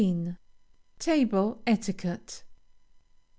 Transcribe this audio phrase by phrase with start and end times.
[0.97, 2.43] TABLE ETIQUETTE.